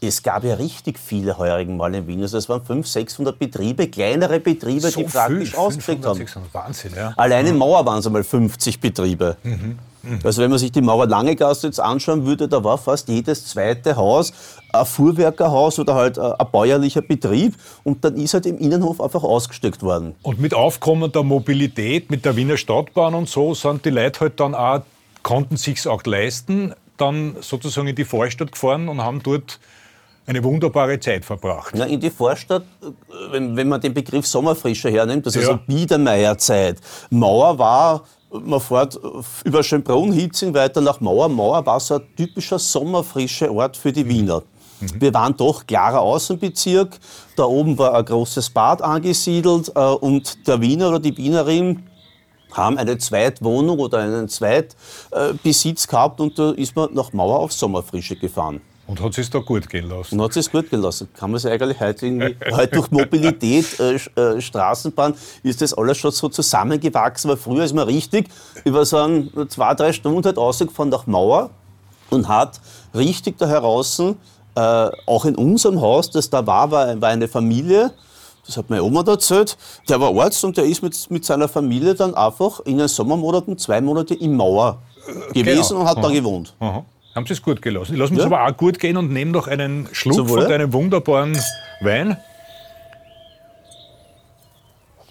[0.02, 2.20] es gab ja richtig viele Heurigen mal in Wien.
[2.20, 6.18] Also es waren 500, 600 Betriebe, kleinere Betriebe, die praktisch ausgeprägt 500, haben.
[6.18, 7.14] 600, Wahnsinn, ja.
[7.16, 9.38] Allein in Mauer waren es einmal 50 Betriebe.
[10.24, 13.96] Also wenn man sich die Mauer Langegasse jetzt anschauen würde, da war fast jedes zweite
[13.96, 14.32] Haus
[14.72, 19.22] ein Fuhrwerkerhaus oder halt ein ein bäuerlicher Betrieb und dann ist halt im Innenhof einfach
[19.22, 20.14] ausgesteckt worden.
[20.22, 24.54] Und mit aufkommender Mobilität, mit der Wiener Stadtbahn und so, sind die Leute halt dann
[24.54, 24.82] auch,
[25.22, 29.58] konnten sich's auch leisten, dann sozusagen in die Vorstadt gefahren und haben dort
[30.26, 31.74] eine wunderbare Zeit verbracht.
[31.76, 32.86] Na, in die Vorstadt, äh,
[33.32, 35.50] wenn, wenn man den Begriff Sommerfrische hernimmt, das ist Ja.
[35.50, 36.78] also Biedermeierzeit.
[37.10, 38.04] Mauer war,
[38.44, 38.98] man fährt
[39.44, 41.28] über Schönbrunn, Hitzing weiter nach Mauer.
[41.28, 44.42] Mauer war so ein typischer sommerfrische Ort für die Wiener.
[44.80, 46.98] Wir waren doch klarer Außenbezirk.
[47.34, 51.84] Da oben war ein großes Bad angesiedelt äh, und der Wiener oder die Wienerin
[52.52, 58.16] haben eine Zweitwohnung oder einen Zweitbesitz gehabt und da ist man nach Mauer auf Sommerfrische
[58.16, 58.60] gefahren.
[58.86, 60.14] Und hat es da gut gehen lassen.
[60.18, 61.08] Und hat es gut gelassen.
[61.14, 65.98] Kann man sich eigentlich heute irgendwie, heute durch Mobilität, äh, äh, Straßenbahn, ist das alles
[65.98, 67.30] schon so zusammengewachsen.
[67.30, 68.28] Weil früher ist man richtig
[68.64, 71.50] über so ein, zwei, drei Stunden halt rausgefahren nach Mauer
[72.10, 72.60] und hat
[72.94, 74.10] richtig da heraus, äh,
[75.06, 77.92] auch in unserem Haus, das da war, war, war eine Familie,
[78.46, 79.56] das hat meine Oma erzählt,
[79.88, 83.58] der war Arzt und der ist mit, mit seiner Familie dann einfach in den Sommermonaten
[83.58, 84.78] zwei Monate in Mauer
[85.34, 85.80] gewesen Genau.
[85.80, 86.10] und hat da Aha.
[86.12, 86.54] gewohnt.
[86.60, 86.84] Aha.
[87.16, 87.94] Haben sie es gut gelassen.
[87.94, 88.26] Ich lasse mir Ja.
[88.26, 90.42] aber auch gut gehen und nehme noch einen Schluck Zum Wohle.
[90.42, 91.36] von deinem wunderbaren
[91.80, 92.18] Wein.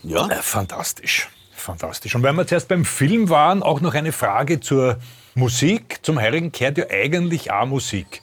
[0.03, 0.27] Ja.
[0.29, 1.29] Äh, Fantastisch.
[1.55, 2.13] Fantastisch.
[2.15, 4.97] Und weil wir zuerst beim Film waren, auch noch eine Frage zur
[5.33, 5.97] Musik.
[6.03, 8.21] Zum Heurigen gehört ja eigentlich auch Musik.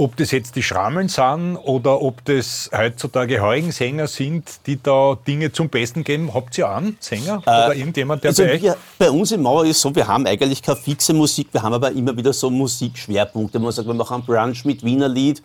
[0.00, 5.52] Ob das jetzt die Schrammeln sind oder ob das heutzutage Heurigen-Sänger sind, die da Dinge
[5.52, 6.32] zum Besten geben.
[6.32, 8.62] Habt ihr einen Sänger oder irgendjemand, der Also bei euch...
[8.62, 11.74] wir, bei uns in Mauer ist so, wir haben eigentlich keine fixe Musik, wir haben
[11.74, 13.58] aber immer wieder so Musikschwerpunkte.
[13.58, 15.42] Man sagt, wir machen einen Brunch mit Wiener Lied.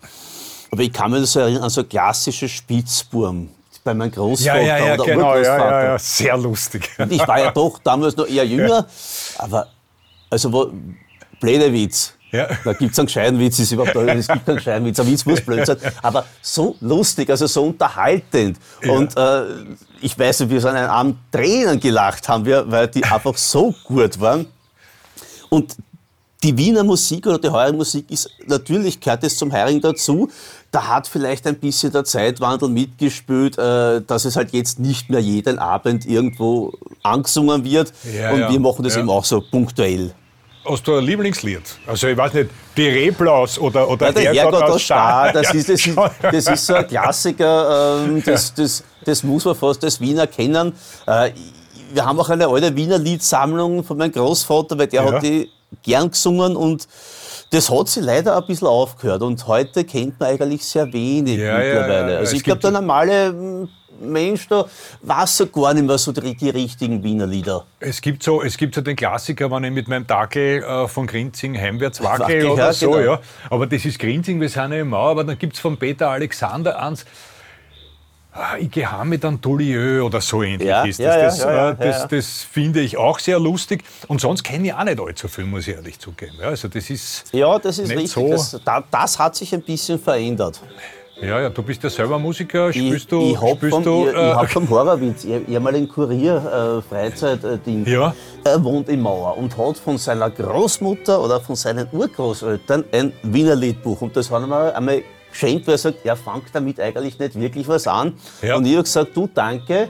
[0.72, 3.50] Aber ich kann mich so erinnern an so klassische Spitzburm
[3.84, 5.84] bei meinem Großvater Ja, ja, ja, oder genau, ja, Urgroßvater.
[5.84, 6.90] ja, ja, sehr lustig.
[6.98, 8.88] Und ich war ja doch damals noch eher jünger,
[9.38, 9.68] aber
[10.30, 10.72] also wo,
[11.40, 12.14] blöde Witz.
[12.36, 12.48] Ja.
[12.64, 15.26] Da gibt es einen gescheiten Witz, ist überhaupt, es gibt keinen gescheiten Witz, ein Witz
[15.26, 18.58] muss blöd sein, aber so lustig, also so unterhaltend.
[18.88, 19.44] Und äh,
[20.02, 23.74] ich weiß nicht, wir sind einen Abend Tränen gelacht haben wir, weil die einfach so
[23.86, 24.48] gut waren.
[25.50, 25.76] Und
[26.46, 30.30] die Wiener Musik oder die Heurigen Musik ist, natürlich gehört es zum Heurigen dazu.
[30.70, 35.22] Da hat vielleicht ein bisschen der Zeitwandel mitgespielt, äh, dass es halt jetzt nicht mehr
[35.22, 37.94] jeden Abend irgendwo angesungen wird.
[38.04, 39.02] Ja, und ja, wir machen das ja.
[39.02, 40.14] eben auch so punktuell.
[40.68, 41.62] Hast du ein Lieblingslied?
[41.86, 45.70] Also ich weiß nicht, die Reblaus oder, oder Ja, der Herrgott aus Star, das ist,
[45.70, 50.00] das, ist, das ist so ein Klassiker, ähm, das, das, das muss man fast als
[50.02, 50.74] Wiener kennen.
[51.06, 51.32] Äh,
[51.94, 55.12] wir haben auch eine alte Wiener Liedsammlung von meinem Großvater, weil der Ja.
[55.14, 55.50] hat die
[55.84, 56.88] gern gesungen und
[57.52, 61.58] das hat sich leider ein bisschen aufgehört und heute kennt man eigentlich sehr wenig Ja,
[61.58, 62.18] mittlerweile.
[62.18, 63.68] Also ich glaube, der normale
[64.00, 64.66] Mensch da
[65.02, 67.66] weiß so gar nicht mehr so die, die richtigen Wiener Lieder.
[67.80, 71.08] Es gibt, so, es gibt so den Klassiker, wenn ich mit meinem Dackel äh, von
[71.08, 73.14] Grinzing heimwärts wackel oder ja, so, genau.
[73.14, 73.20] ja.
[73.50, 76.10] Aber das ist Grinzing, wir sind ja im Mauer, aber dann gibt es von Peter
[76.10, 77.06] Alexander eins,
[78.36, 81.06] ah, ich gehe mit einem Toulieu oder so ähnlich Ja, ist das.
[81.06, 82.08] ja, das, ja, äh, das, ja.
[82.08, 83.84] das finde ich auch sehr lustig.
[84.08, 86.36] Und sonst kenne ich auch nicht allzu viel, muss ich ehrlich zugeben.
[86.40, 88.12] Ja, also das ist, Ja, das ist richtig.
[88.12, 88.30] so.
[88.30, 90.62] Das, da, das hat sich ein bisschen verändert.
[91.22, 94.14] Ja, ja, du bist ja selber Musiker, spielst du, ich habe spielst vom, du, ich,
[94.14, 97.86] ich äh, hab vom Horrorwitz, ich, ich hab mal einen Kurier äh, Freizeit-Ding.
[97.88, 98.14] Ja.
[98.44, 103.56] Er wohnt in Mauer und hat von seiner Großmutter oder von seinen Urgroßeltern ein Wiener
[103.56, 104.02] Liedbuch.
[104.02, 107.40] Und das hat er mir einmal geschenkt, weil er sagt, er fängt damit eigentlich nicht
[107.40, 108.14] wirklich was an.
[108.42, 108.56] Ja.
[108.58, 109.90] Und ich habe gesagt, du danke,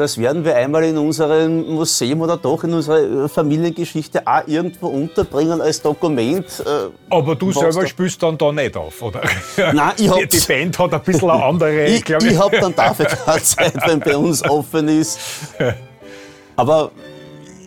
[0.00, 4.88] das werden wir einmal in unserem Museum oder doch in unserer äh, Familiengeschichte auch irgendwo
[4.88, 6.46] unterbringen als Dokument.
[6.66, 9.20] äh, aber du selber da- spielst dann da nicht auf, oder?
[9.56, 12.74] Nein, ich hab die, Band hat ein bisschen eine andere, Ich, glaub ich habe dann
[12.74, 15.18] dafür keine Zeit, wenn bei uns offen ist.
[16.56, 16.90] Aber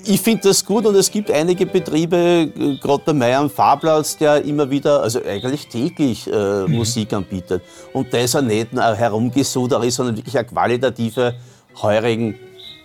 [0.06, 4.44] ich finde das gut und es gibt einige Betriebe, gerade bei mir am Fahrplatz, der
[4.44, 7.62] immer wieder, also eigentlich täglich äh, Musik anbietet.
[7.94, 11.36] Und das auch nicht ein Herumgesuder ist, sondern wirklich eine qualitative,
[11.82, 12.36] heurigen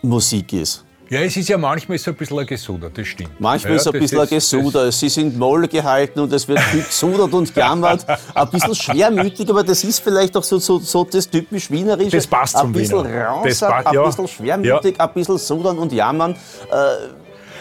[0.03, 0.85] Musik ist.
[1.11, 3.41] Ja, es ist ja manchmal so ein bisschen ein Gesuder, das stimmt.
[3.41, 4.93] Manchmal ja, ist es ein bisschen ein Gesuder.
[4.93, 8.05] Sie sind Moll gehalten und es wird viel gesudert und gejammert.
[8.35, 12.11] Ein bisschen schwermütig, aber das ist vielleicht auch so, so, so das typisch Wienerische.
[12.11, 13.25] Das passt Ein zum bisschen Wiener.
[13.25, 14.05] raus, ein ja.
[14.05, 16.37] bisschen schwermütig, ein bisschen sudern und jammern.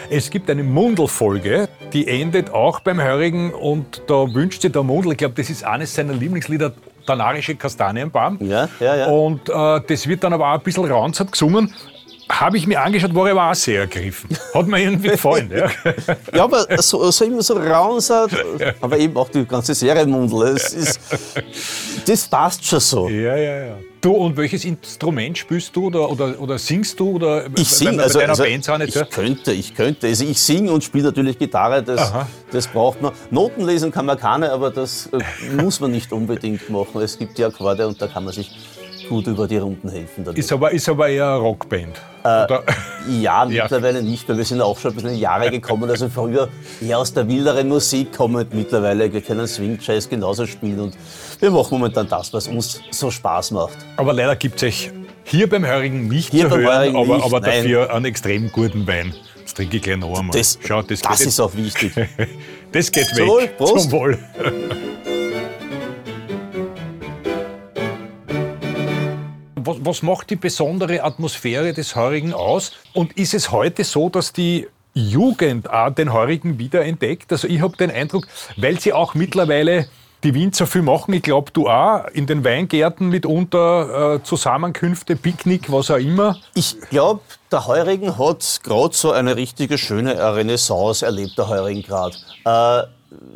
[0.10, 5.14] Es gibt eine Mundelfolge, die endet auch beim Hörigen und da wünscht sich der Mundel,
[5.14, 6.74] ich glaube, das ist eines seiner Lieblingslieder,
[7.08, 8.38] der narische Kastanienbaum.
[8.42, 9.06] Ja, ja, ja.
[9.08, 11.74] Und äh, das wird dann aber auch ein bisschen raunzert gesungen.
[12.30, 14.30] Habe ich mir angeschaut, war aber auch sehr ergriffen.
[14.54, 15.50] Hat mir irgendwie gefallen.
[15.56, 15.70] ja.
[16.34, 18.32] Ja, aber so, so immer so rausert,
[18.82, 20.56] aber eben auch die ganze Serie Mundel.
[20.56, 21.00] Es ist,
[22.06, 23.08] das passt schon so.
[23.08, 23.78] ja, ja, ja.
[24.08, 27.16] Du, und welches Instrument spielst du oder, oder, oder singst du?
[27.16, 29.04] Oder, Ich singe, also, also ich ja?
[29.04, 30.08] könnte, ich könnte.
[30.08, 32.30] Also ich singe und spiele natürlich Gitarre, das, Aha.
[32.50, 33.12] das braucht man.
[33.32, 35.20] Noten lesen kann man keine, aber das äh,
[35.62, 37.02] muss man nicht unbedingt machen.
[37.02, 38.56] Es gibt ja Akkorde und da kann man sich
[39.08, 40.24] gut über die Runden helfen.
[40.24, 40.38] Damit.
[40.38, 41.96] Ist aber, ist aber eher eine Rockband.
[42.24, 42.48] Äh?
[43.22, 45.90] Ja, mittlerweile nicht, weil wir sind auch schon ein bisschen in Jahre gekommen.
[45.90, 46.50] Also früher
[46.86, 49.12] eher aus der wilderen Musik kommend mittlerweile.
[49.14, 50.98] Wir können Swing Jazz genauso spielen und
[51.40, 53.78] wir machen momentan das, was uns so Spaß macht.
[53.96, 54.92] Aber leider gibt es euch
[55.24, 57.64] hier beim Hörigen nicht Hier zu hören, aber, nicht, aber nein.
[57.64, 59.14] dafür einen extrem guten Wein.
[59.44, 60.38] Das trinke ich gleich noch einmal.
[60.38, 61.94] Das, Schau, das, das ist auch wichtig.
[62.74, 63.28] Das geht Zum weg.
[63.28, 63.90] Wohl, Prost.
[63.90, 64.20] Zum Wohl.
[69.82, 72.72] Was, macht die besondere Atmosphäre des Heurigen aus?
[72.94, 77.32] Und ist es heute so, dass die Jugend auch den Heurigen wiederentdeckt?
[77.32, 79.88] Also ich habe den Eindruck, weil sie auch mittlerweile
[80.24, 85.72] die Winzer viel machen, ich glaube du auch, in den Weingärten mitunter äh, Zusammenkünfte, Picknick,
[85.72, 86.38] was auch immer.
[86.56, 92.18] Ich glaube, der Heurigen hat gerade so eine richtige schöne Renaissance erlebt, der Heurigen gerade.
[92.46, 92.88] Äh,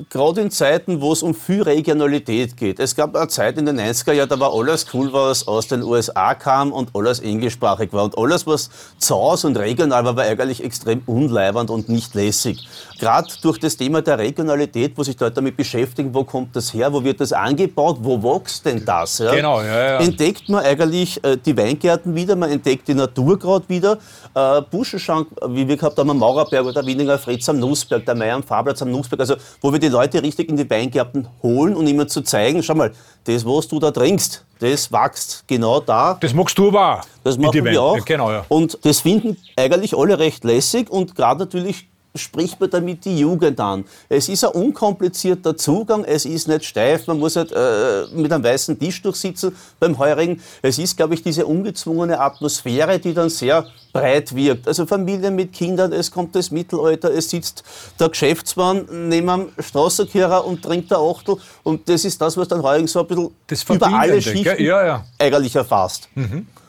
[0.10, 2.80] gerade in Zeiten, wo es um viel Regionalität geht.
[2.80, 5.84] Es gab eine Zeit in den 90er Jahren, da war alles cool, was aus den
[5.84, 8.04] USA kam und alles englischsprachig war.
[8.04, 12.68] Und alles, was zu Hause und regional war, war eigentlich extrem unleibernd und nicht lässig.
[13.00, 16.92] Gerade durch das Thema der Regionalität, wo sich Leute damit beschäftigen, wo kommt das her,
[16.92, 19.20] wo wird das angebaut, wo wächst denn das?
[19.20, 19.34] Ja?
[19.34, 19.98] Genau, ja, ja.
[20.00, 23.98] entdeckt man eigentlich äh, die Weingärten wieder, man entdeckt die Natur gerade wieder.
[24.36, 28.36] Äh, Buschenschank, wie wir gehabt haben am Maurerberg oder Wieninger Fritz am Nussberg, der Meier
[28.36, 31.88] am Fahrplatz am Nussberg, also wo wir die Leute richtig in die Weingärten holen und
[31.88, 32.92] ihnen zu zeigen, schau mal,
[33.26, 36.18] das, was du da trinkst, das wächst genau da.
[36.20, 37.02] Das magst du aber auch.
[37.24, 37.98] Das machen Wein- wir auch.
[37.98, 38.46] Ja, genau, ja.
[38.50, 43.60] Und das finden eigentlich alle recht lässig und gerade natürlich spricht man damit die Jugend
[43.60, 43.86] an.
[44.10, 48.44] Es ist ein unkomplizierter Zugang, es ist nicht steif, man muss halt äh, mit einem
[48.44, 50.42] weißen Tisch durchsitzen beim Heurigen.
[50.62, 54.68] Es ist, glaube ich, diese ungezwungene Atmosphäre, die dann sehr breit wirkt.
[54.68, 57.64] Also Familien mit Kindern, es kommt das Mittelalter, es sitzt
[58.00, 62.62] der Geschäftsmann neben einem Straßenkehrer und trinkt der Achtel und das ist das, was dann
[62.62, 64.64] Heurigen so ein bisschen Das über alle Schichten?
[64.64, 65.06] Ja, ja.
[65.18, 66.10] eigentlich erfasst.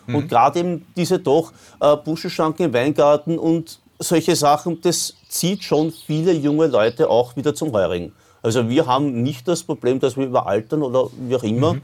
[0.07, 5.93] Und gerade eben diese doch äh, Buschenschanken im Weingarten und solche Sachen, das zieht schon
[5.93, 8.13] viele junge Leute auch wieder zum Heurigen.
[8.43, 11.77] Also wir haben nicht das Problem, dass wir überaltern oder wie auch immer.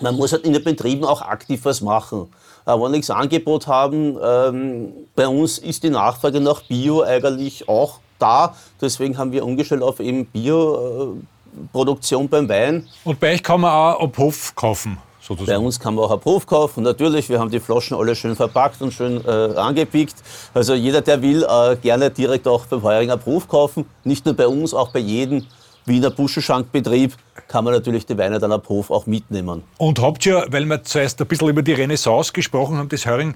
[0.00, 2.28] Man muss halt in den Betrieben auch aktiv was machen.
[2.66, 7.68] Äh, wenn wir nichts Angebot haben, ähm, bei uns ist die Nachfrage nach Bio eigentlich
[7.68, 8.54] auch da.
[8.80, 12.86] Deswegen haben wir umgestellt auf eben Bio-Produktion beim Wein.
[13.04, 15.60] Und bei euch kann man auch ab Hof kaufen, Sozusagen.
[15.60, 16.84] Bei uns kann man auch ein Prof kaufen.
[16.84, 20.14] Natürlich, wir haben die Flaschen alle schön verpackt und schön äh, angepickt.
[20.54, 23.86] Also jeder, der will, äh, gerne direkt auch beim Heuringer Prof kaufen.
[24.04, 25.44] Nicht nur bei uns, auch bei jedem
[25.84, 27.16] Wiener Buschenschankbetrieb
[27.48, 29.62] kann man natürlich die Weine dann ab Hof auch mitnehmen.
[29.78, 33.34] Und habt ihr, weil wir zuerst ein bisschen über die Renaissance gesprochen haben, das Hering,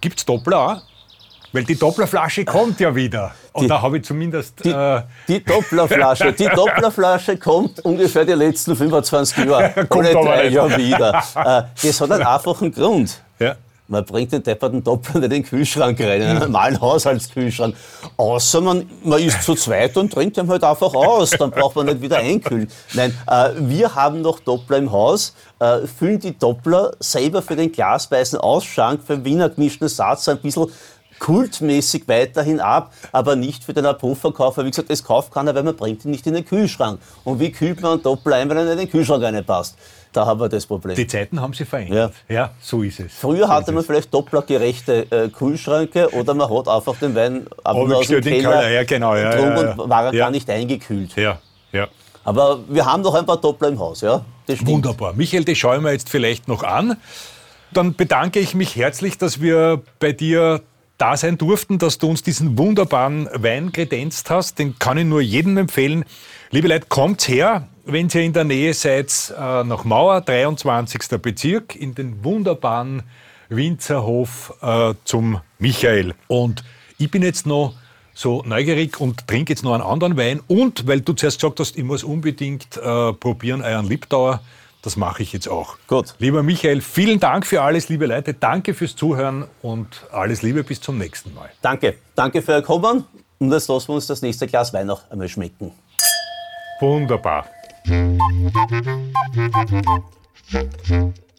[0.00, 0.93] gibt es Doppler auch?
[1.54, 3.32] Weil die Dopplerflasche kommt ja wieder.
[3.52, 4.64] Und die, da habe ich zumindest.
[4.64, 9.72] Die, äh die Dopplerflasche, die Dopplerflasche kommt ungefähr die letzten 25 Jahre.
[9.88, 11.22] kommt alle drei Jahre wieder.
[11.34, 13.20] Äh, das hat einen einfachen Grund.
[13.38, 13.56] Ja.
[13.86, 17.76] Man bringt den depperten Doppler in den Kühlschrank rein, in einen normalen Haushaltskühlschrank.
[18.16, 21.30] Außer man, man ist zu zweit und trinkt ihn halt einfach aus.
[21.30, 22.68] Dann braucht man nicht wieder einkühlen.
[22.94, 27.70] Nein, äh, wir haben noch Doppler im Haus, äh, füllen die Doppler selber für den
[27.70, 30.68] glasweißen Ausschank, für Wiener gemischten Satz ein bisschen
[31.18, 34.58] kultmäßig weiterhin ab, aber nicht für den Abrufverkauf.
[34.58, 37.00] Wie gesagt, das kauft keiner, weil man bringt ihn nicht in den Kühlschrank.
[37.24, 39.76] Und wie kühlt man einen Doppel ein, wenn er in den Kühlschrank reinpasst?
[40.12, 40.94] Da haben wir das Problem.
[40.94, 42.14] Die Zeiten haben sich verändert.
[42.28, 43.12] Ja, ja so ist es.
[43.14, 43.86] Früher so hatte man es.
[43.86, 48.70] vielleicht dopplergerechte äh, Kühlschränke oder man hat einfach den Wein ab und aus dem Keller
[48.70, 51.16] ja, genau, ja, ja, ja, und war er gar nicht eingekühlt.
[51.16, 51.40] Ja,
[51.72, 51.88] ja.
[52.22, 54.24] Aber wir haben noch ein paar Doppler im Haus, ja.
[54.46, 55.14] Wunderbar.
[55.14, 56.96] Michael, das schauen wir jetzt vielleicht noch an.
[57.72, 60.62] Dann bedanke ich mich herzlich, dass wir bei dir
[60.98, 64.58] da sein durften, dass du uns diesen wunderbaren Wein kredenzt hast.
[64.58, 66.04] Den kann ich nur jedem empfehlen.
[66.50, 71.20] Liebe Leute, kommt her, wenn ihr in der Nähe seid, äh, nach Mauer, 23.
[71.20, 73.02] Bezirk, in den wunderbaren
[73.48, 76.14] Winzerhof äh, zum Michael.
[76.28, 76.64] Und
[76.98, 77.74] ich bin jetzt noch
[78.14, 80.40] so neugierig und trinke jetzt noch einen anderen Wein.
[80.46, 84.40] Und weil du zuerst gesagt hast, ich muss unbedingt äh, probieren euren Liebdauer.
[84.84, 85.78] Das mache ich jetzt auch.
[85.86, 86.14] Gut.
[86.18, 88.34] Lieber Michael, vielen Dank für alles, liebe Leute.
[88.34, 91.48] Danke fürs Zuhören und alles Liebe bis zum nächsten Mal.
[91.62, 91.94] Danke.
[92.14, 93.06] Danke für Ihr Kommen
[93.38, 95.72] und jetzt lassen wir uns das nächste Glas Wein noch einmal schmecken.
[96.80, 97.46] Wunderbar.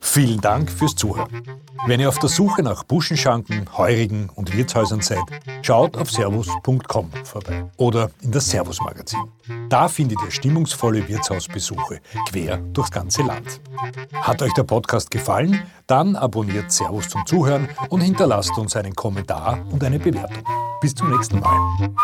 [0.06, 1.44] Vielen Dank fürs Zuhören.
[1.88, 5.20] Wenn ihr auf der Suche nach Buschenschanken, Heurigen und Wirtshäusern seid,
[5.62, 9.20] schaut auf servus.com vorbei oder in das Servus Magazin.
[9.68, 13.60] Da findet ihr stimmungsvolle Wirtshausbesuche quer durchs ganze Land.
[14.14, 15.64] Hat euch der Podcast gefallen?
[15.86, 20.44] Dann abonniert Servus zum Zuhören und hinterlasst uns einen Kommentar und eine Bewertung.
[20.82, 21.96] Bis zum nächsten Mal.